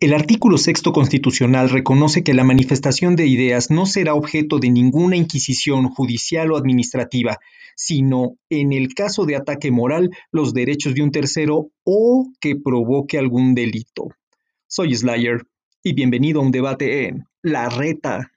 [0.00, 5.16] El artículo sexto constitucional reconoce que la manifestación de ideas no será objeto de ninguna
[5.16, 7.38] inquisición judicial o administrativa,
[7.74, 13.18] sino, en el caso de ataque moral, los derechos de un tercero o que provoque
[13.18, 14.06] algún delito.
[14.68, 15.42] Soy Slayer
[15.82, 18.30] y bienvenido a un debate en La Reta.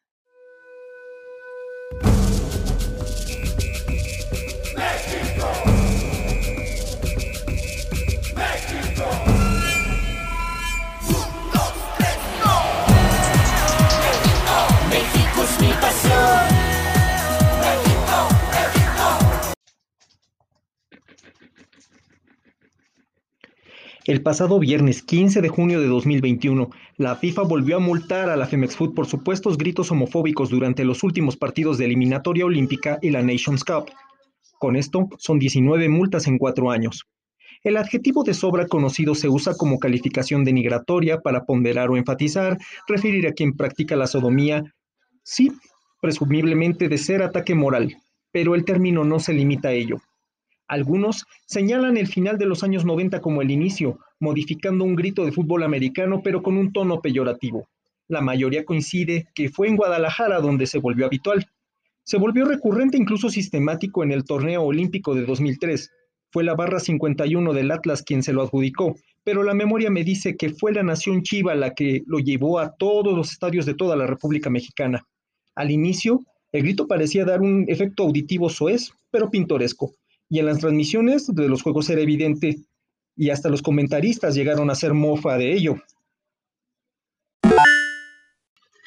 [24.06, 28.48] El pasado viernes 15 de junio de 2021, la FIFA volvió a multar a la
[28.48, 33.22] Femex Food por supuestos gritos homofóbicos durante los últimos partidos de eliminatoria olímpica y la
[33.22, 33.92] Nations Cup.
[34.58, 37.06] Con esto, son 19 multas en cuatro años.
[37.64, 42.58] El adjetivo de sobra conocido se usa como calificación denigratoria para ponderar o enfatizar,
[42.88, 44.64] referir a quien practica la sodomía,
[45.22, 45.52] sí,
[46.02, 47.98] presumiblemente de ser ataque moral,
[48.32, 50.02] pero el término no se limita a ello.
[50.72, 55.34] Algunos señalan el final de los años 90 como el inicio, modificando un grito de
[55.34, 57.68] fútbol americano pero con un tono peyorativo.
[58.08, 61.46] La mayoría coincide que fue en Guadalajara donde se volvió habitual.
[62.04, 65.92] Se volvió recurrente incluso sistemático en el torneo olímpico de 2003.
[66.32, 70.38] Fue la barra 51 del Atlas quien se lo adjudicó, pero la memoria me dice
[70.38, 73.98] que fue la nación chiva la que lo llevó a todos los estadios de toda
[73.98, 75.06] la República Mexicana.
[75.54, 76.22] Al inicio,
[76.54, 79.92] el grito parecía dar un efecto auditivo soez, pero pintoresco
[80.32, 82.62] y en las transmisiones de los juegos era evidente
[83.18, 85.76] y hasta los comentaristas llegaron a hacer mofa de ello.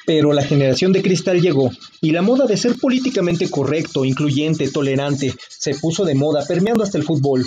[0.07, 1.69] Pero la generación de cristal llegó
[2.01, 6.97] y la moda de ser políticamente correcto, incluyente, tolerante, se puso de moda permeando hasta
[6.97, 7.45] el fútbol.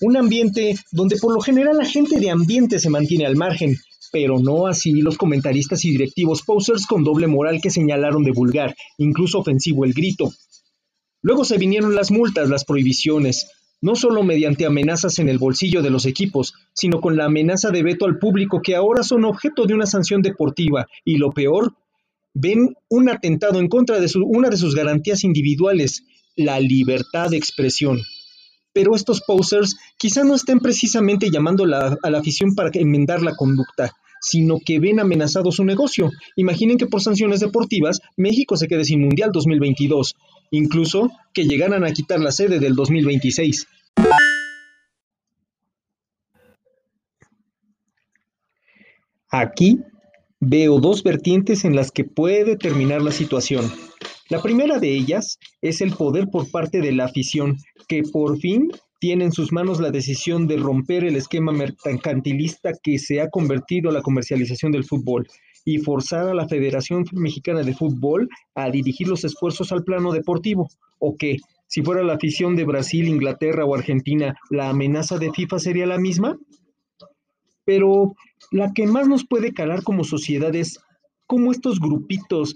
[0.00, 3.76] Un ambiente donde por lo general la gente de ambiente se mantiene al margen,
[4.10, 8.74] pero no así los comentaristas y directivos posers con doble moral que señalaron de vulgar,
[8.96, 10.32] incluso ofensivo el grito,
[11.24, 13.48] Luego se vinieron las multas, las prohibiciones,
[13.80, 17.82] no solo mediante amenazas en el bolsillo de los equipos, sino con la amenaza de
[17.82, 21.72] veto al público que ahora son objeto de una sanción deportiva y lo peor,
[22.34, 26.04] ven un atentado en contra de una de sus garantías individuales,
[26.36, 28.02] la libertad de expresión.
[28.74, 33.94] Pero estos posers quizá no estén precisamente llamando a la afición para enmendar la conducta,
[34.20, 36.10] sino que ven amenazado su negocio.
[36.36, 40.16] Imaginen que por sanciones deportivas México se quede sin Mundial 2022,
[40.56, 43.66] incluso que llegaran a quitar la sede del 2026.
[49.30, 49.80] Aquí
[50.38, 53.70] veo dos vertientes en las que puede terminar la situación.
[54.28, 57.56] La primera de ellas es el poder por parte de la afición,
[57.88, 58.70] que por fin
[59.00, 63.90] tiene en sus manos la decisión de romper el esquema mercantilista que se ha convertido
[63.90, 65.26] la comercialización del fútbol
[65.64, 70.68] y forzar a la Federación Mexicana de Fútbol a dirigir los esfuerzos al plano deportivo,
[70.98, 75.58] o que, si fuera la afición de Brasil, Inglaterra o Argentina, la amenaza de FIFA
[75.58, 76.38] sería la misma.
[77.64, 78.14] Pero
[78.50, 80.78] la que más nos puede calar como sociedad es
[81.26, 82.54] cómo estos grupitos,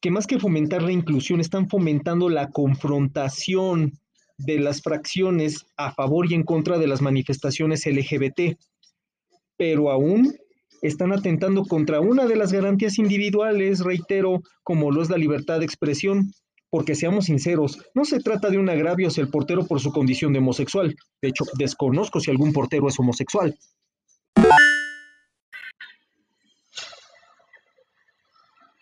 [0.00, 3.92] que más que fomentar la inclusión, están fomentando la confrontación
[4.38, 8.56] de las fracciones a favor y en contra de las manifestaciones LGBT,
[9.56, 10.34] pero aún
[10.82, 15.64] están atentando contra una de las garantías individuales, reitero, como lo es la libertad de
[15.64, 16.32] expresión,
[16.70, 20.32] porque seamos sinceros, no se trata de un agravio hacia el portero por su condición
[20.32, 20.94] de homosexual.
[21.22, 23.56] De hecho, desconozco si algún portero es homosexual.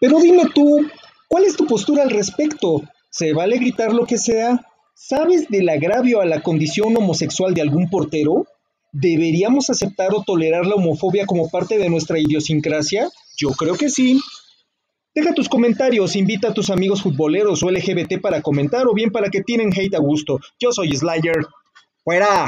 [0.01, 0.87] Pero dime tú,
[1.29, 2.83] ¿cuál es tu postura al respecto?
[3.09, 4.67] ¿Se vale gritar lo que sea?
[4.95, 8.47] ¿Sabes del agravio a la condición homosexual de algún portero?
[8.93, 13.09] ¿Deberíamos aceptar o tolerar la homofobia como parte de nuestra idiosincrasia?
[13.37, 14.21] Yo creo que sí.
[15.15, 19.31] Deja tus comentarios, invita a tus amigos futboleros o LGBT para comentar o bien para
[19.31, 20.41] que tienen hate a gusto.
[20.59, 21.47] Yo soy Slayer.
[22.05, 22.47] ¡Fuera!